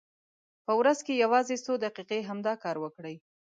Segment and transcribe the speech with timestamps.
[0.65, 3.15] په ورځ کې یوازې څو دقیقې همدا کار وکړئ.